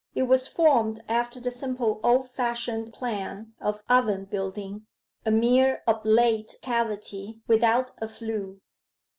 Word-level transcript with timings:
It 0.15 0.23
was 0.23 0.47
formed 0.47 1.03
after 1.07 1.39
the 1.39 1.51
simple 1.51 1.99
old 2.03 2.31
fashioned 2.31 2.91
plan 2.91 3.53
of 3.61 3.83
oven 3.87 4.25
building 4.25 4.87
a 5.27 5.29
mere 5.29 5.83
oblate 5.85 6.55
cavity 6.63 7.41
without 7.47 7.91
a 7.99 8.07
flue. 8.07 8.61